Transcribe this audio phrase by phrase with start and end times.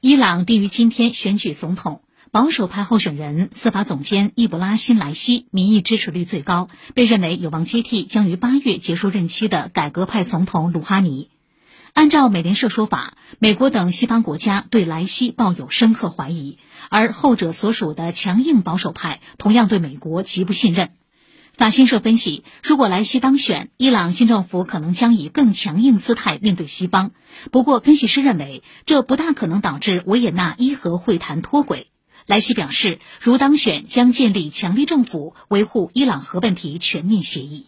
[0.00, 11.30] 伊朗定于今天选举总统，保守派候选人司法总监伊卜拉辛莱西民意支持率最高，被认为有望接替将于八月结束任期的改革派总统鲁哈尼。
[11.92, 16.58] 按照美联社说法，美国等西方国家对莱西抱有深刻怀疑，
[16.90, 20.90] 而后者所属的强硬保守派同样对美国极不信任。
[21.56, 27.12] 法新社分析，如果莱西当选，伊朗新政府可能将以更强硬姿态面对西方。
[27.52, 31.86] 不过，分析师认为，这不大可能导致维也纳伊核会谈脱轨。
[32.26, 37.66] 莱西表示，如当选，将建立强力政府，维护伊朗核问题全面协议。